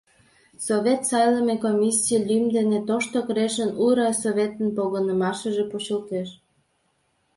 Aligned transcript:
—Совет 0.65 1.01
сайлыме 1.09 1.55
комиссий 1.65 2.21
лӱм 2.27 2.45
дене 2.55 2.79
Тошто 2.87 3.17
Крешын 3.27 3.69
у 3.83 3.85
райсоветын 3.97 4.67
погынымашыже 4.77 5.63
почылтеш. 5.71 6.29